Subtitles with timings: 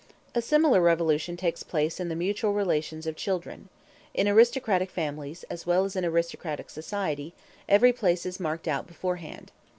[0.33, 3.69] A similar revolution takes place in the mutual relations of children.
[4.15, 7.35] In aristocratic families, as well as in aristocratic society,
[7.69, 9.51] every place is marked out beforehand.